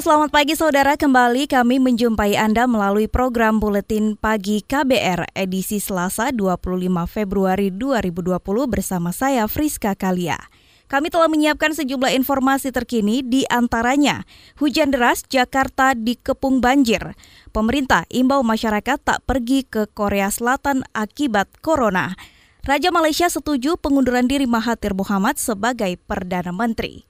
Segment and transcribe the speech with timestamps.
[0.00, 6.88] Selamat pagi saudara, kembali kami menjumpai Anda melalui program Buletin Pagi KBR edisi Selasa 25
[7.04, 10.40] Februari 2020 bersama saya Friska Kalia.
[10.88, 14.24] Kami telah menyiapkan sejumlah informasi terkini di antaranya
[14.56, 17.12] hujan deras Jakarta dikepung banjir.
[17.52, 22.16] Pemerintah imbau masyarakat tak pergi ke Korea Selatan akibat corona.
[22.64, 27.09] Raja Malaysia setuju pengunduran diri Mahathir Muhammad sebagai Perdana Menteri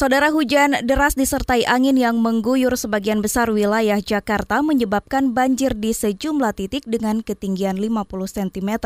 [0.00, 6.56] Saudara hujan deras disertai angin yang mengguyur sebagian besar wilayah Jakarta menyebabkan banjir di sejumlah
[6.56, 8.80] titik dengan ketinggian 50 cm.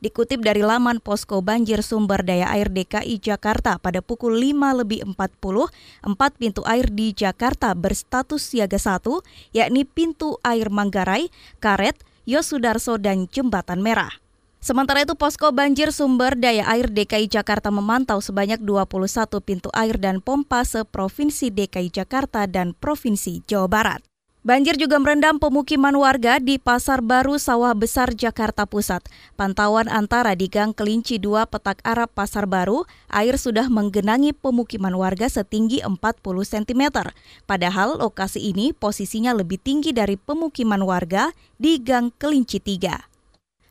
[0.00, 5.68] Dikutip dari laman Posko Banjir Sumber Daya Air DKI Jakarta pada pukul 5 lebih 40,
[6.00, 9.04] empat pintu air di Jakarta berstatus siaga 1,
[9.52, 11.28] yakni pintu air Manggarai,
[11.60, 14.23] Karet, Yosudarso, dan Jembatan Merah.
[14.64, 20.24] Sementara itu Posko Banjir Sumber Daya Air DKI Jakarta memantau sebanyak 21 pintu air dan
[20.24, 24.00] pompa seprovinsi DKI Jakarta dan Provinsi Jawa Barat.
[24.40, 29.04] Banjir juga merendam pemukiman warga di Pasar Baru Sawah Besar Jakarta Pusat.
[29.36, 35.28] Pantauan antara di Gang Kelinci 2 Petak Arab Pasar Baru, air sudah menggenangi pemukiman warga
[35.28, 37.12] setinggi 40 cm.
[37.44, 43.13] Padahal lokasi ini posisinya lebih tinggi dari pemukiman warga di Gang Kelinci 3.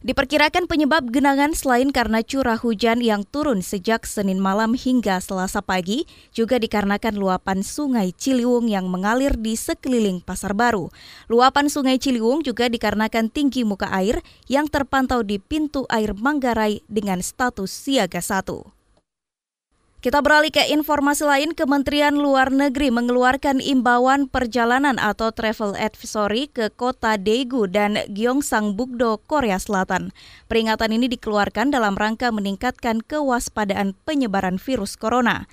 [0.03, 6.03] Diperkirakan penyebab genangan selain karena curah hujan yang turun sejak Senin malam hingga Selasa pagi,
[6.35, 10.91] juga dikarenakan luapan Sungai Ciliwung yang mengalir di sekeliling Pasar Baru.
[11.31, 14.19] Luapan Sungai Ciliwung juga dikarenakan tinggi muka air
[14.51, 18.82] yang terpantau di pintu air Manggarai dengan status siaga satu.
[20.03, 26.67] Kita beralih ke informasi lain, Kementerian Luar Negeri mengeluarkan imbauan perjalanan atau travel advisory ke
[26.75, 30.11] kota Daegu dan Gyeongsangbuk-do, Korea Selatan.
[30.51, 35.47] Peringatan ini dikeluarkan dalam rangka meningkatkan kewaspadaan penyebaran virus corona.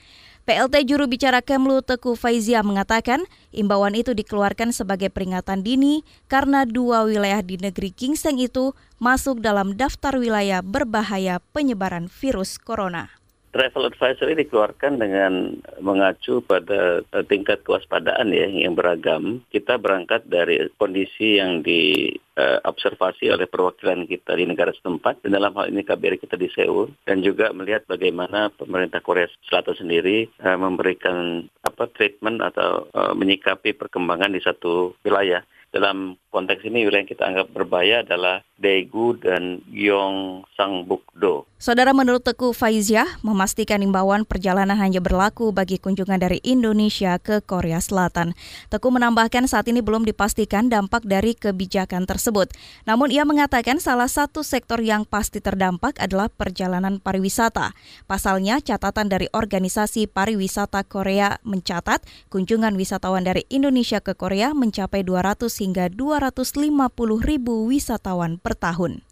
[0.50, 3.22] PLT juru bicara Kemlu Teku Faizia mengatakan
[3.55, 9.78] imbauan itu dikeluarkan sebagai peringatan dini karena dua wilayah di negeri Gingseng itu masuk dalam
[9.78, 13.19] daftar wilayah berbahaya penyebaran virus corona
[13.50, 19.43] travel advisory dikeluarkan dengan mengacu pada eh, tingkat kewaspadaan ya yang beragam.
[19.50, 25.53] Kita berangkat dari kondisi yang diobservasi uh, oleh perwakilan kita di negara setempat dan dalam
[25.59, 30.56] hal ini KBRI kita di Seoul dan juga melihat bagaimana pemerintah Korea Selatan sendiri uh,
[30.56, 35.43] memberikan apa treatment atau uh, menyikapi perkembangan di satu wilayah.
[35.71, 41.48] Dalam konteks ini wilayah yang kita anggap berbahaya adalah Daegu dan Gyeongsangbuk-do.
[41.60, 47.80] Saudara menurut Teku Faiziah, memastikan imbauan perjalanan hanya berlaku bagi kunjungan dari Indonesia ke Korea
[47.84, 48.32] Selatan.
[48.72, 52.52] Teku menambahkan saat ini belum dipastikan dampak dari kebijakan tersebut.
[52.88, 57.76] Namun ia mengatakan salah satu sektor yang pasti terdampak adalah perjalanan pariwisata.
[58.08, 65.44] Pasalnya, catatan dari Organisasi Pariwisata Korea mencatat kunjungan wisatawan dari Indonesia ke Korea mencapai 200
[65.60, 69.09] hingga 250 ribu wisatawan per tahun.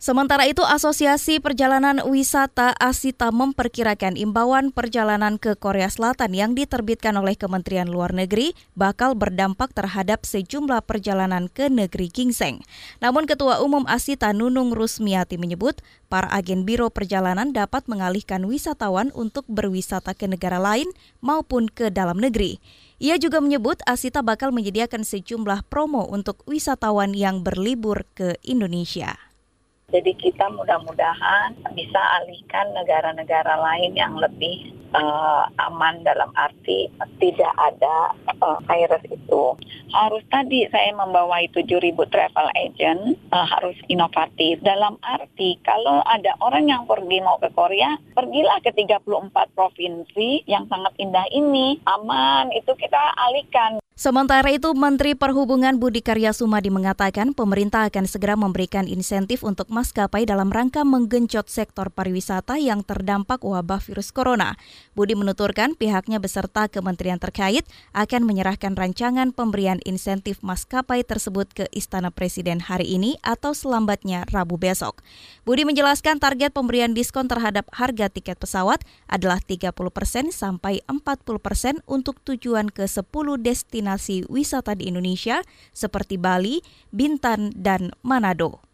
[0.00, 7.36] Sementara itu, Asosiasi Perjalanan Wisata Asita memperkirakan imbauan perjalanan ke Korea Selatan yang diterbitkan oleh
[7.36, 12.64] Kementerian Luar Negeri bakal berdampak terhadap sejumlah perjalanan ke negeri Gingseng.
[13.04, 19.44] Namun Ketua Umum Asita Nunung Rusmiati menyebut, para agen biro perjalanan dapat mengalihkan wisatawan untuk
[19.52, 20.88] berwisata ke negara lain
[21.20, 22.56] maupun ke dalam negeri.
[23.04, 29.29] Ia juga menyebut Asita bakal menyediakan sejumlah promo untuk wisatawan yang berlibur ke Indonesia.
[29.90, 38.14] Jadi kita mudah-mudahan bisa alihkan negara-negara lain yang lebih uh, aman dalam arti tidak ada
[38.42, 39.54] uh, virus itu.
[39.90, 41.66] Harus tadi saya membawa 7.000
[42.10, 44.62] travel agent uh, harus inovatif.
[44.62, 50.66] Dalam arti kalau ada orang yang pergi mau ke Korea, pergilah ke 34 provinsi yang
[50.70, 57.36] sangat indah ini, aman itu kita alihkan Sementara itu, Menteri Perhubungan Budi Karya Sumadi mengatakan
[57.36, 63.76] pemerintah akan segera memberikan insentif untuk maskapai dalam rangka menggenjot sektor pariwisata yang terdampak wabah
[63.84, 64.56] virus corona.
[64.96, 72.08] Budi menuturkan pihaknya beserta kementerian terkait akan menyerahkan rancangan pemberian insentif maskapai tersebut ke Istana
[72.08, 75.04] Presiden hari ini atau selambatnya Rabu besok.
[75.44, 78.80] Budi menjelaskan target pemberian diskon terhadap harga tiket pesawat
[79.12, 83.04] adalah 30 persen sampai 40 persen untuk tujuan ke 10
[83.44, 85.42] destinasi destinasi wisata di Indonesia
[85.74, 86.62] seperti Bali,
[86.94, 88.69] Bintan, dan Manado.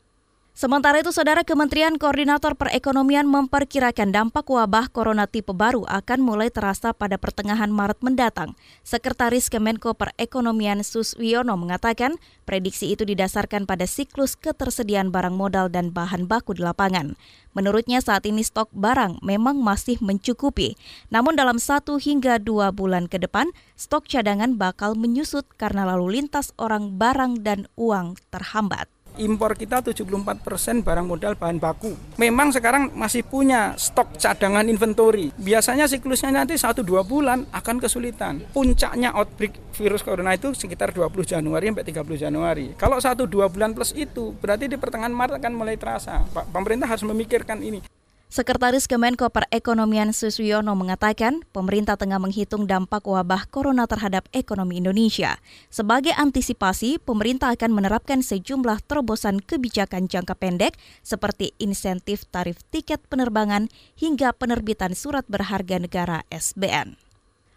[0.57, 6.97] Sementara itu, Saudara Kementerian Koordinator Perekonomian memperkirakan dampak wabah corona tipe baru akan mulai terasa
[6.97, 8.57] pada pertengahan Maret mendatang.
[8.81, 12.17] Sekretaris Kemenko Perekonomian Suswiono mengatakan,
[12.49, 17.21] prediksi itu didasarkan pada siklus ketersediaan barang modal dan bahan baku di lapangan.
[17.53, 20.73] Menurutnya saat ini stok barang memang masih mencukupi,
[21.13, 26.57] namun dalam satu hingga dua bulan ke depan, stok cadangan bakal menyusut karena lalu lintas
[26.57, 28.89] orang barang dan uang terhambat
[29.21, 31.93] impor kita 74% barang modal bahan baku.
[32.21, 35.33] Memang sekarang masih punya stok cadangan inventory.
[35.37, 38.45] Biasanya siklusnya nanti 1-2 bulan akan kesulitan.
[38.53, 42.67] Puncaknya outbreak virus corona itu sekitar 20 Januari sampai 30 Januari.
[42.77, 46.25] Kalau 1-2 bulan plus itu berarti di pertengahan Maret akan mulai terasa.
[46.53, 47.81] Pemerintah harus memikirkan ini.
[48.27, 55.39] Sekretaris Kemenko Perekonomian Suswiono mengatakan, pemerintah tengah menghitung dampak wabah corona terhadap ekonomi Indonesia.
[55.71, 60.75] Sebagai antisipasi, pemerintah akan menerapkan sejumlah terobosan kebijakan jangka pendek
[61.07, 66.99] seperti insentif tarif tiket penerbangan hingga penerbitan surat berharga negara SBN.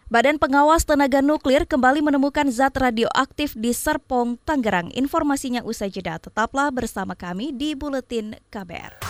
[0.06, 4.90] Badan Pengawas Tenaga Nuklir kembali menemukan zat radioaktif di Serpong, Tangerang.
[4.94, 6.18] Informasinya usai jeda.
[6.18, 9.09] Tetaplah bersama kami di Buletin KBR.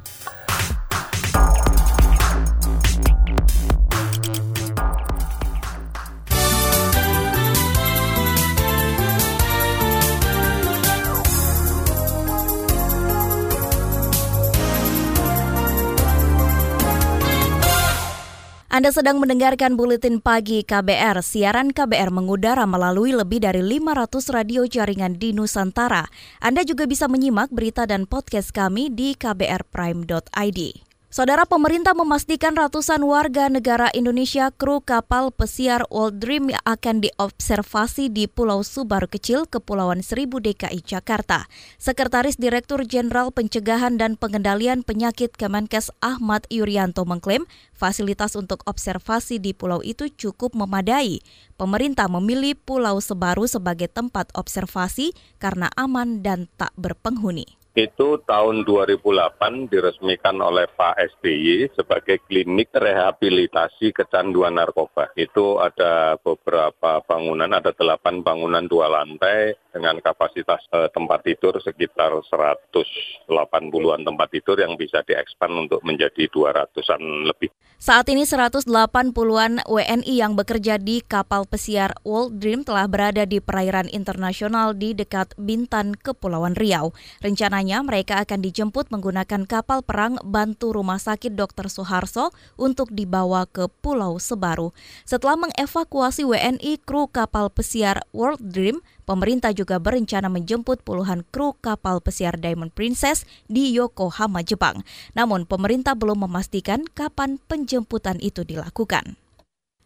[18.71, 21.19] Anda sedang mendengarkan buletin pagi KBR.
[21.19, 26.07] Siaran KBR mengudara melalui lebih dari 500 radio jaringan di Nusantara.
[26.39, 30.90] Anda juga bisa menyimak berita dan podcast kami di kbrprime.id.
[31.11, 38.31] Saudara pemerintah memastikan ratusan warga negara Indonesia kru kapal pesiar World Dream akan diobservasi di
[38.31, 41.51] Pulau Subaru Kecil, Kepulauan Seribu DKI Jakarta.
[41.75, 47.43] Sekretaris Direktur Jenderal Pencegahan dan Pengendalian Penyakit Kemenkes Ahmad Yuryanto mengklaim
[47.75, 51.19] fasilitas untuk observasi di pulau itu cukup memadai.
[51.59, 55.11] Pemerintah memilih Pulau Sebaru sebagai tempat observasi
[55.43, 63.95] karena aman dan tak berpenghuni itu tahun 2008 diresmikan oleh Pak SBY sebagai klinik rehabilitasi
[63.95, 65.07] kecanduan narkoba.
[65.15, 72.11] Itu ada beberapa bangunan, ada delapan bangunan dua lantai dengan kapasitas eh, tempat tidur sekitar
[72.11, 77.55] 180-an tempat tidur yang bisa diekspan untuk menjadi 200-an lebih.
[77.81, 83.89] Saat ini 180-an WNI yang bekerja di kapal pesiar World Dream telah berada di perairan
[83.89, 86.93] internasional di dekat Bintan, Kepulauan Riau.
[87.25, 91.69] Rencana Rencananya mereka akan dijemput menggunakan kapal perang bantu Rumah Sakit Dr.
[91.69, 94.73] Soeharto untuk dibawa ke Pulau Sebaru.
[95.05, 102.01] Setelah mengevakuasi WNI kru kapal pesiar World Dream, pemerintah juga berencana menjemput puluhan kru kapal
[102.01, 104.81] pesiar Diamond Princess di Yokohama, Jepang.
[105.13, 109.21] Namun pemerintah belum memastikan kapan penjemputan itu dilakukan.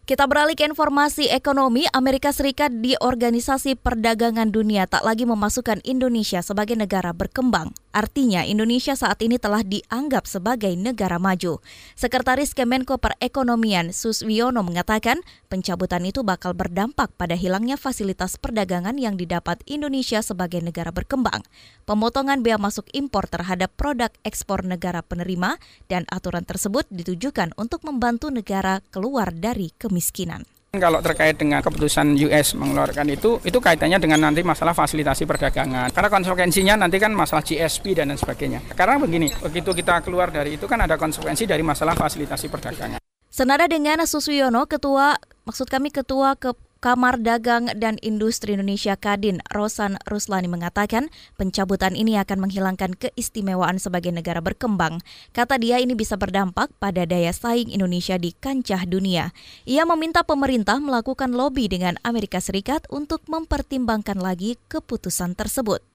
[0.06, 1.90] Kita beralih ke informasi ekonomi.
[1.90, 7.74] Amerika Serikat di Organisasi Perdagangan Dunia tak lagi memasukkan Indonesia sebagai negara berkembang.
[7.90, 11.58] Artinya Indonesia saat ini telah dianggap sebagai negara maju.
[11.98, 19.58] Sekretaris Kemenko Perekonomian Suswiono mengatakan pencabutan itu bakal berdampak pada hilangnya fasilitas perdagangan yang didapat
[19.66, 21.42] Indonesia sebagai negara berkembang.
[21.90, 25.58] Pemotongan bea masuk impor terhadap produk ekspor negara penerima
[25.90, 30.44] dan aturan tersebut ditujukan untuk membantu negara keluar dari kemiskinan.
[30.76, 35.88] Kalau terkait dengan keputusan US mengeluarkan itu, itu kaitannya dengan nanti masalah fasilitasi perdagangan.
[35.96, 38.60] Karena konsekuensinya nanti kan masalah GSP dan lain sebagainya.
[38.76, 43.00] Karena begini, begitu kita keluar dari itu kan ada konsekuensi dari masalah fasilitasi perdagangan.
[43.32, 45.16] Senada dengan Suswiono, Ketua,
[45.48, 46.52] maksud kami Ketua ke
[46.86, 54.14] Kamar Dagang dan Industri Indonesia Kadin, Rosan Ruslani mengatakan pencabutan ini akan menghilangkan keistimewaan sebagai
[54.14, 55.02] negara berkembang.
[55.34, 59.34] Kata dia ini bisa berdampak pada daya saing Indonesia di kancah dunia.
[59.66, 65.95] Ia meminta pemerintah melakukan lobby dengan Amerika Serikat untuk mempertimbangkan lagi keputusan tersebut.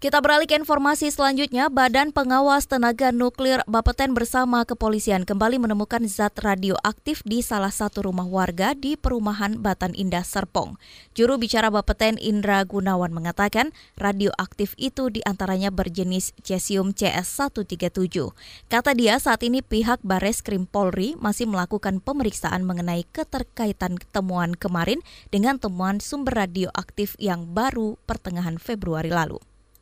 [0.00, 1.68] Kita beralih ke informasi selanjutnya.
[1.68, 8.24] Badan Pengawas Tenaga Nuklir Bapeten bersama kepolisian kembali menemukan zat radioaktif di salah satu rumah
[8.24, 10.80] warga di perumahan Batan Indah Serpong.
[11.12, 18.32] Juru bicara Bapeten Indra Gunawan mengatakan radioaktif itu di antaranya berjenis cesium CS137.
[18.72, 25.04] Kata dia saat ini pihak Bares Krim Polri masih melakukan pemeriksaan mengenai keterkaitan temuan kemarin
[25.28, 29.36] dengan temuan sumber radioaktif yang baru pertengahan Februari lalu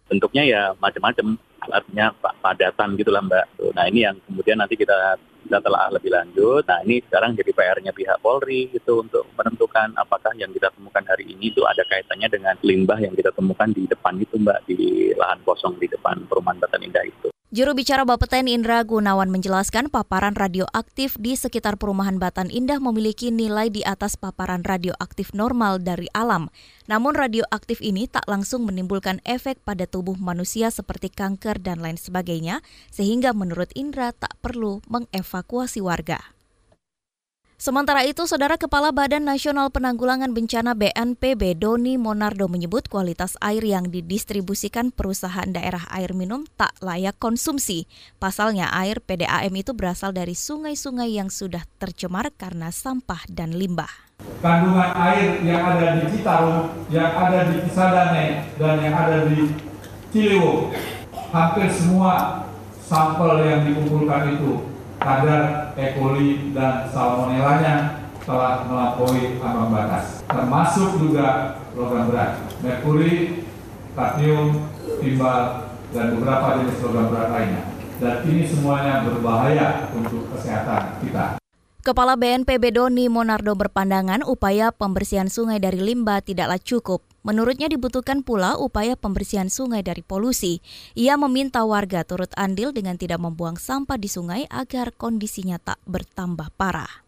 [0.09, 1.37] bentuknya ya macam-macam
[1.69, 3.47] artinya padatan gitulah mbak.
[3.77, 6.65] Nah ini yang kemudian nanti kita kita telah lebih lanjut.
[6.65, 11.29] Nah ini sekarang jadi PR-nya pihak Polri gitu untuk menentukan apakah yang kita temukan hari
[11.29, 15.39] ini itu ada kaitannya dengan limbah yang kita temukan di depan itu mbak di lahan
[15.45, 17.29] kosong di depan perumahan Batan Indah itu.
[17.49, 23.73] Juru bicara Bapeten Indra Gunawan menjelaskan paparan radioaktif di sekitar perumahan Batan Indah memiliki nilai
[23.73, 26.53] di atas paparan radioaktif normal dari alam.
[26.93, 32.61] Namun radioaktif ini tak langsung menimbulkan efek pada tubuh manusia seperti kanker dan lain sebagainya,
[32.93, 36.21] sehingga menurut Indra tak perlu mengevakuasi warga.
[37.59, 43.91] Sementara itu, Saudara Kepala Badan Nasional Penanggulangan Bencana BNPB Doni Monardo menyebut kualitas air yang
[43.91, 47.91] didistribusikan perusahaan daerah air minum tak layak konsumsi.
[48.23, 53.91] Pasalnya, air PDAM itu berasal dari sungai-sungai yang sudah tercemar karena sampah dan limbah.
[54.39, 59.51] Kandungan air yang ada di Citarum, yang ada di Kisadane, dan yang ada di
[60.15, 60.71] Ciliwung,
[61.35, 62.47] hampir semua
[62.87, 64.63] sampel yang dikumpulkan itu
[65.03, 65.95] kadar E.
[65.95, 73.47] coli dan salmonellanya telah melampaui ambang batas, termasuk juga logam berat, merkuri,
[73.95, 74.67] kadmium,
[74.99, 77.63] timbal, dan beberapa jenis logam berat lainnya.
[78.03, 81.38] Dan ini semuanya berbahaya untuk kesehatan kita.
[81.89, 87.01] Kepala BNPB Doni Monardo berpandangan upaya pembersihan sungai dari limbah tidaklah cukup.
[87.25, 90.61] Menurutnya dibutuhkan pula upaya pembersihan sungai dari polusi.
[90.93, 96.53] Ia meminta warga turut andil dengan tidak membuang sampah di sungai agar kondisinya tak bertambah
[96.61, 97.08] parah.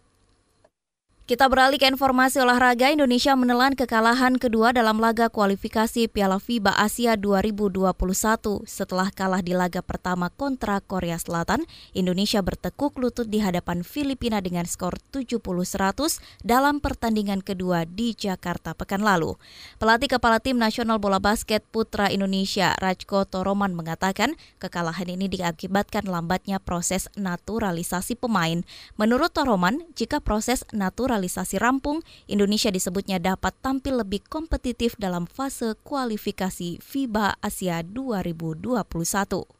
[1.31, 2.91] Kita beralih ke informasi olahraga.
[2.91, 8.67] Indonesia menelan kekalahan kedua dalam laga kualifikasi Piala FIBA Asia 2021.
[8.67, 14.67] Setelah kalah di laga pertama kontra Korea Selatan, Indonesia bertekuk lutut di hadapan Filipina dengan
[14.67, 19.39] skor 70-100 dalam pertandingan kedua di Jakarta pekan lalu.
[19.79, 26.59] Pelatih kepala tim nasional bola basket putra Indonesia, Rajko Toroman mengatakan kekalahan ini diakibatkan lambatnya
[26.59, 28.67] proses naturalisasi pemain.
[28.99, 35.77] Menurut Toroman, jika proses naturalisasi naturalisasi rampung, Indonesia disebutnya dapat tampil lebih kompetitif dalam fase
[35.85, 39.60] kualifikasi FIBA Asia 2021.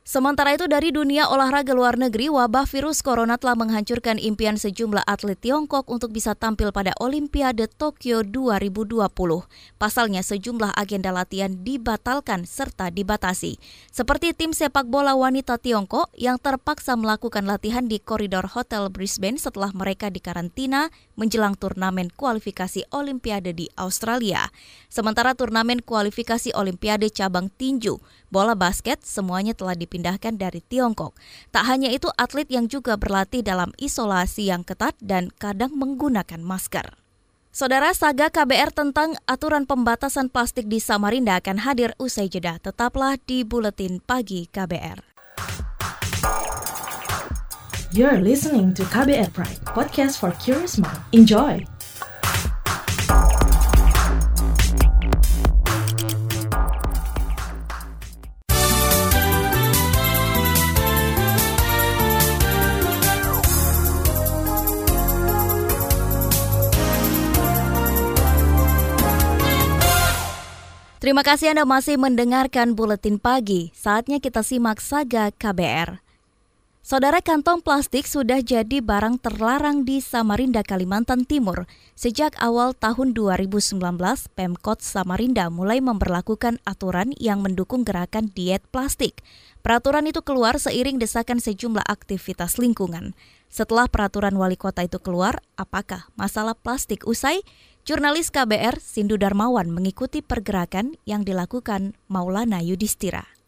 [0.00, 5.36] Sementara itu dari dunia olahraga luar negeri, wabah virus corona telah menghancurkan impian sejumlah atlet
[5.36, 8.96] Tiongkok untuk bisa tampil pada Olimpiade Tokyo 2020.
[9.76, 13.60] Pasalnya sejumlah agenda latihan dibatalkan serta dibatasi.
[13.92, 19.68] Seperti tim sepak bola wanita Tiongkok yang terpaksa melakukan latihan di koridor Hotel Brisbane setelah
[19.76, 20.88] mereka dikarantina
[21.20, 24.48] menjelang turnamen kualifikasi Olimpiade di Australia.
[24.88, 28.00] Sementara turnamen kualifikasi Olimpiade cabang tinju,
[28.32, 31.12] bola basket semuanya telah dipindahkan dari Tiongkok.
[31.52, 36.96] Tak hanya itu, atlet yang juga berlatih dalam isolasi yang ketat dan kadang menggunakan masker.
[37.52, 42.62] Saudara Saga KBR tentang aturan pembatasan plastik di Samarinda akan hadir usai jeda.
[42.62, 45.09] Tetaplah di Buletin Pagi KBR.
[47.90, 51.02] You're listening to KBR Pride, podcast for curious mind.
[51.10, 51.66] Enjoy!
[71.02, 73.74] Terima kasih Anda masih mendengarkan Buletin Pagi.
[73.74, 76.09] Saatnya kita simak Saga KBR.
[76.80, 81.68] Saudara kantong plastik sudah jadi barang terlarang di Samarinda, Kalimantan Timur.
[81.92, 83.76] Sejak awal tahun 2019,
[84.32, 89.20] Pemkot Samarinda mulai memperlakukan aturan yang mendukung gerakan diet plastik.
[89.60, 93.12] Peraturan itu keluar seiring desakan sejumlah aktivitas lingkungan.
[93.52, 97.44] Setelah peraturan wali kota itu keluar, apakah masalah plastik usai?
[97.84, 103.39] Jurnalis KBR Sindu Darmawan mengikuti pergerakan yang dilakukan Maulana Yudhistira.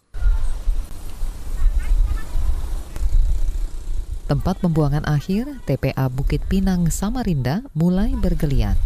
[4.32, 8.80] Tempat pembuangan akhir TPA Bukit Pinang Samarinda mulai bergeliat.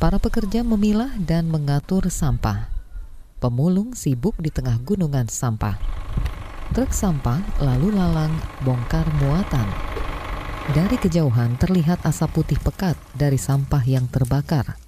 [0.00, 2.72] Para pekerja memilah dan mengatur sampah.
[3.36, 5.76] Pemulung sibuk di tengah gunungan sampah.
[6.72, 8.32] Truk sampah lalu lalang
[8.64, 9.68] bongkar muatan
[10.72, 14.80] dari kejauhan terlihat asap putih pekat dari sampah yang terbakar.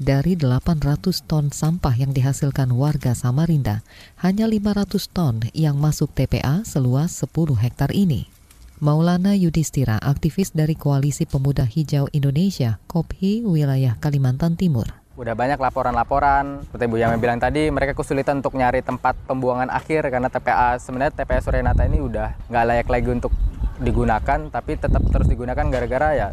[0.00, 3.84] Dari 800 ton sampah yang dihasilkan warga Samarinda,
[4.16, 8.35] hanya 500 ton yang masuk TPA seluas 10 hektar ini.
[8.76, 14.84] Maulana Yudhistira, aktivis dari Koalisi Pemuda Hijau Indonesia, KOPHI, wilayah Kalimantan Timur.
[15.16, 20.12] Udah banyak laporan-laporan, seperti Bu Yama bilang tadi, mereka kesulitan untuk nyari tempat pembuangan akhir
[20.12, 23.32] karena TPA, sebenarnya TPA Surenata ini udah nggak layak lagi untuk
[23.80, 26.28] digunakan, tapi tetap terus digunakan gara-gara ya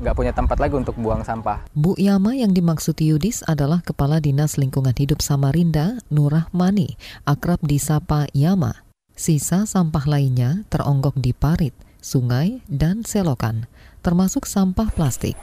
[0.00, 1.68] nggak punya tempat lagi untuk buang sampah.
[1.76, 6.96] Bu Yama yang dimaksud Yudis adalah Kepala Dinas Lingkungan Hidup Samarinda, Nurah Mani,
[7.28, 8.85] akrab disapa Yama.
[9.16, 11.72] Sisa sampah lainnya teronggok di parit,
[12.04, 13.64] sungai, dan selokan,
[14.04, 15.40] termasuk sampah plastik.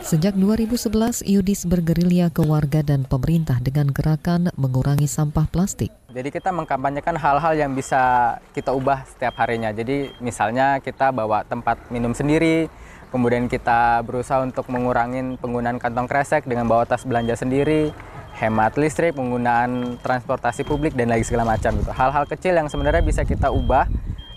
[0.00, 5.92] Sejak 2011, Yudis bergerilya ke warga dan pemerintah dengan gerakan mengurangi sampah plastik.
[6.08, 9.76] Jadi kita mengkampanyekan hal-hal yang bisa kita ubah setiap harinya.
[9.76, 12.72] Jadi misalnya kita bawa tempat minum sendiri,
[13.12, 17.92] kemudian kita berusaha untuk mengurangi penggunaan kantong kresek dengan bawa tas belanja sendiri,
[18.40, 21.92] hemat listrik, penggunaan transportasi publik dan lagi segala macam gitu.
[21.92, 23.84] Hal-hal kecil yang sebenarnya bisa kita ubah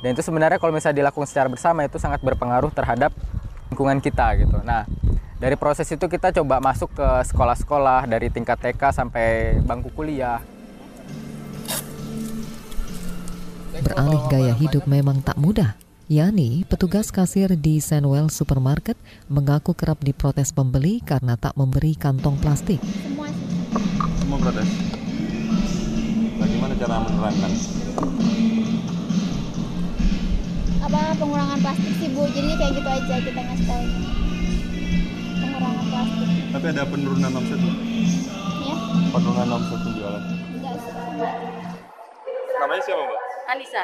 [0.04, 3.16] dan itu sebenarnya kalau misalnya dilakukan secara bersama itu sangat berpengaruh terhadap
[3.72, 4.60] lingkungan kita gitu.
[4.60, 4.84] Nah,
[5.40, 10.44] dari proses itu kita coba masuk ke sekolah-sekolah dari tingkat TK sampai bangku kuliah
[13.82, 15.74] Beralih gaya hidup memang tak mudah.
[16.06, 22.78] Yani, petugas kasir di Senwell Supermarket mengaku kerap diprotes pembeli karena tak memberi kantong plastik.
[24.44, 24.68] Protes.
[26.36, 27.52] Bagaimana cara menerangkan?
[30.84, 32.28] Apa pengurangan plastik sih bu?
[32.28, 33.86] Jadi kayak gitu aja kita ngasih tahu.
[35.40, 36.28] Pengurangan plastik.
[36.52, 37.76] Tapi ada penurunan omset tuh?
[38.68, 38.76] Ya?
[39.16, 40.24] Penurunan omset penjualan?
[40.60, 41.36] Enggak.
[42.60, 43.22] Namanya siapa mbak?
[43.48, 43.84] Anissa.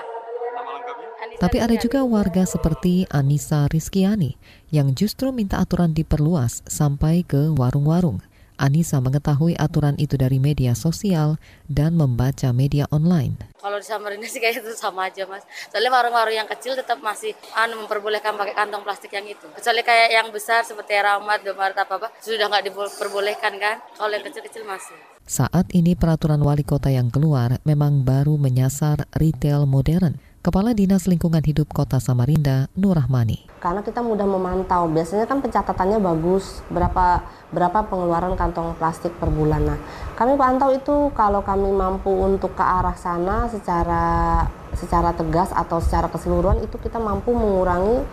[0.59, 1.07] Nama lengkapnya?
[1.39, 4.35] Tapi ada juga warga seperti Anissa Rizkiani
[4.75, 8.19] yang justru minta aturan diperluas sampai ke warung-warung.
[8.59, 11.39] Anissa mengetahui aturan itu dari media sosial
[11.71, 13.39] dan membaca media online.
[13.55, 15.47] Kalau di Samarinda sih kayak itu sama aja mas.
[15.71, 19.47] Soalnya warung-warung yang kecil tetap masih anu memperbolehkan pakai kantong plastik yang itu.
[19.55, 23.79] Kecuali kayak yang besar seperti Ramat, Domaret apa apa sudah nggak diperbolehkan kan.
[23.95, 24.99] Kalau yang kecil-kecil masih.
[25.23, 30.28] Saat ini peraturan wali kota yang keluar memang baru menyasar retail modern.
[30.39, 33.51] Kepala Dinas Lingkungan Hidup Kota Samarinda, Nur Rahmani.
[33.59, 39.67] Karena kita mudah memantau, biasanya kan pencatatannya bagus, berapa berapa pengeluaran kantong plastik per bulan.
[39.67, 39.75] Nah,
[40.15, 44.47] kami pantau itu kalau kami mampu untuk ke arah sana secara
[44.79, 48.07] secara tegas atau secara keseluruhan itu kita mampu mengurangi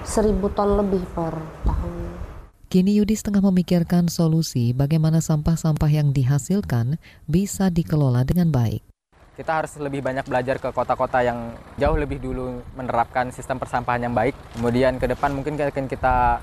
[0.00, 1.36] seribu ton lebih per
[1.68, 1.92] tahun.
[2.72, 6.96] Kini Yudis tengah memikirkan solusi bagaimana sampah-sampah yang dihasilkan
[7.28, 8.95] bisa dikelola dengan baik
[9.36, 14.16] kita harus lebih banyak belajar ke kota-kota yang jauh lebih dulu menerapkan sistem persampahan yang
[14.16, 14.32] baik.
[14.56, 16.40] Kemudian ke depan mungkin akan kita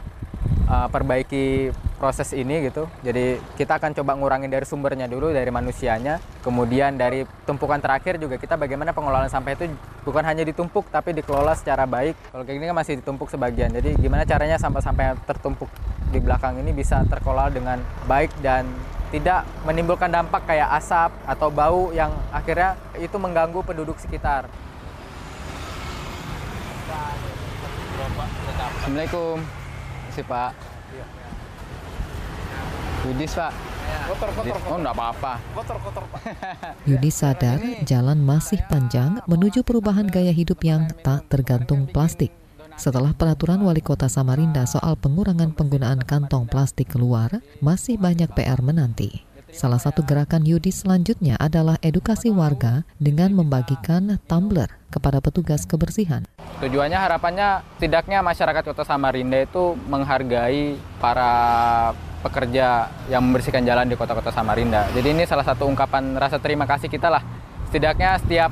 [0.69, 2.85] uh, perbaiki proses ini gitu.
[3.01, 6.21] Jadi kita akan coba ngurangin dari sumbernya dulu dari manusianya.
[6.45, 9.73] Kemudian dari tumpukan terakhir juga kita bagaimana pengelolaan sampah itu
[10.05, 12.13] bukan hanya ditumpuk tapi dikelola secara baik.
[12.29, 13.73] Kalau kayak gini kan masih ditumpuk sebagian.
[13.73, 15.71] Jadi gimana caranya sampah-sampah yang tertumpuk
[16.13, 18.69] di belakang ini bisa terkelola dengan baik dan
[19.13, 24.49] tidak menimbulkan dampak kayak asap atau bau yang akhirnya itu mengganggu penduduk sekitar.
[28.81, 29.37] Assalamualaikum.
[30.09, 30.51] Si Pak.
[33.05, 33.53] Yudis Pak.
[34.09, 34.71] Kotor, kotor, kotor.
[34.73, 35.33] Oh, enggak apa-apa.
[35.53, 36.21] Kotor, kotor, Pak.
[36.89, 42.42] Yudis sadar jalan masih panjang menuju perubahan gaya hidup yang tak tergantung plastik.
[42.73, 47.29] Setelah peraturan wali kota Samarinda soal pengurangan penggunaan kantong plastik keluar,
[47.61, 49.21] masih banyak PR menanti.
[49.53, 56.25] Salah satu gerakan Yudi selanjutnya adalah edukasi warga dengan membagikan tumbler kepada petugas kebersihan.
[56.57, 61.33] Tujuannya harapannya tidaknya masyarakat Kota Samarinda itu menghargai para
[62.25, 64.89] pekerja yang membersihkan jalan di kota-kota Samarinda.
[64.97, 67.21] Jadi ini salah satu ungkapan rasa terima kasih kita lah.
[67.69, 68.49] Setidaknya setiap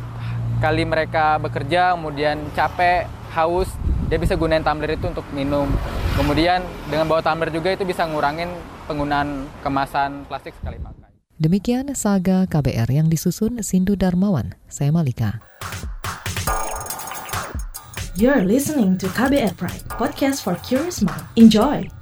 [0.62, 3.74] kali mereka bekerja kemudian capek, haus,
[4.12, 5.72] dia bisa gunain tumbler itu untuk minum.
[6.20, 6.60] Kemudian
[6.92, 8.52] dengan bawa tumbler juga itu bisa ngurangin
[8.84, 11.08] penggunaan kemasan plastik sekali pakai.
[11.40, 14.54] Demikian saga KBR yang disusun Sindu Darmawan.
[14.68, 15.40] Saya Malika.
[18.20, 21.24] You're listening to KBR Pride, podcast for curious mind.
[21.40, 22.01] Enjoy!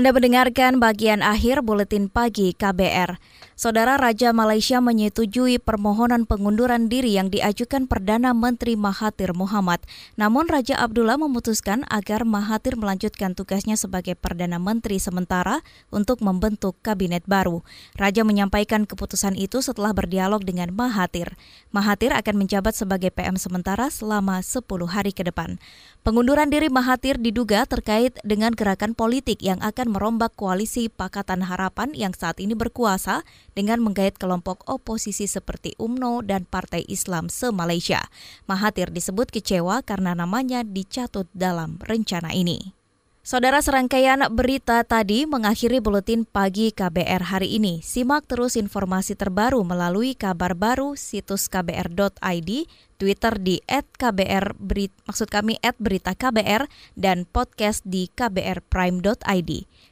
[0.00, 3.20] Anda mendengarkan bagian akhir buletin pagi KBR.
[3.52, 9.84] Saudara Raja Malaysia menyetujui permohonan pengunduran diri yang diajukan Perdana Menteri Mahathir Muhammad.
[10.16, 15.60] Namun Raja Abdullah memutuskan agar Mahathir melanjutkan tugasnya sebagai Perdana Menteri sementara
[15.92, 17.60] untuk membentuk kabinet baru.
[17.92, 21.36] Raja menyampaikan keputusan itu setelah berdialog dengan Mahathir.
[21.76, 25.60] Mahathir akan menjabat sebagai PM sementara selama 10 hari ke depan.
[26.00, 32.16] Pengunduran diri Mahathir diduga terkait dengan gerakan politik yang akan merombak koalisi Pakatan Harapan yang
[32.16, 33.20] saat ini berkuasa
[33.52, 38.08] dengan menggait kelompok oposisi seperti UMNO dan Partai Islam se-Malaysia.
[38.48, 42.79] Mahathir disebut kecewa karena namanya dicatut dalam rencana ini.
[43.20, 47.84] Saudara serangkaian berita tadi mengakhiri buletin pagi KBR hari ini.
[47.84, 52.50] Simak terus informasi terbaru melalui kabar baru situs kbr.id,
[52.96, 54.56] Twitter di @kbr
[55.04, 56.64] maksud kami @berita KBR
[56.96, 59.50] dan podcast di kbrprime.id.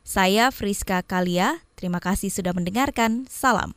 [0.09, 3.29] Saya Friska Kalia, terima kasih sudah mendengarkan.
[3.29, 3.77] Salam.